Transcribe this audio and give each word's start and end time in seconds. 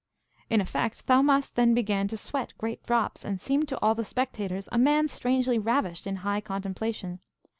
In 0.49 0.61
effect, 0.61 1.03
Thaumast 1.05 1.53
then 1.53 1.75
began 1.75 2.07
to 2.07 2.17
sweat 2.17 2.53
great 2.57 2.81
drops, 2.81 3.23
and 3.23 3.39
seemed 3.39 3.67
to 3.67 3.77
all 3.81 3.93
the 3.93 4.03
spectators 4.03 4.67
a 4.71 4.79
man 4.79 5.07
strangely 5.07 5.59
ravished 5.59 6.07
in 6.07 6.15
high 6.25 6.41
contemplation. 6.41 7.19